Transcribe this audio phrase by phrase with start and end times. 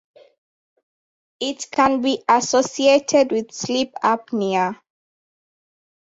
[1.39, 4.79] It can be associated with sleep apnea.